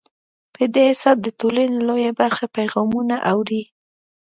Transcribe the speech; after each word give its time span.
په 0.55 0.63
دې 0.73 0.83
حساب 0.91 1.17
د 1.21 1.27
ټولنې 1.39 1.79
لویه 1.87 2.11
برخه 2.21 2.45
پیغامونه 2.57 3.15
اوري. 3.31 3.63